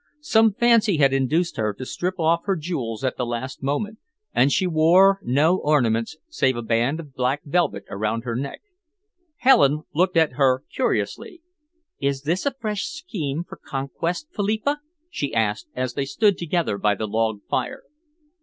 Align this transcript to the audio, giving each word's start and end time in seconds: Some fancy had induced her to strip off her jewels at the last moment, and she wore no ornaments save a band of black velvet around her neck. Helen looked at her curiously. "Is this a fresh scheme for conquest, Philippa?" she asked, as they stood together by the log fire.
Some 0.23 0.55
fancy 0.55 0.97
had 0.97 1.13
induced 1.13 1.57
her 1.57 1.75
to 1.75 1.85
strip 1.85 2.19
off 2.19 2.45
her 2.45 2.55
jewels 2.55 3.03
at 3.03 3.17
the 3.17 3.23
last 3.27 3.61
moment, 3.61 3.99
and 4.33 4.51
she 4.51 4.65
wore 4.65 5.19
no 5.21 5.57
ornaments 5.59 6.17
save 6.27 6.57
a 6.57 6.63
band 6.63 6.99
of 6.99 7.13
black 7.13 7.43
velvet 7.45 7.83
around 7.87 8.23
her 8.23 8.35
neck. 8.35 8.61
Helen 9.35 9.83
looked 9.93 10.17
at 10.17 10.33
her 10.37 10.63
curiously. 10.73 11.43
"Is 11.99 12.23
this 12.23 12.47
a 12.47 12.55
fresh 12.59 12.85
scheme 12.85 13.43
for 13.43 13.59
conquest, 13.63 14.25
Philippa?" 14.35 14.79
she 15.11 15.35
asked, 15.35 15.67
as 15.75 15.93
they 15.93 16.05
stood 16.05 16.35
together 16.35 16.79
by 16.79 16.95
the 16.95 17.05
log 17.07 17.41
fire. 17.47 17.83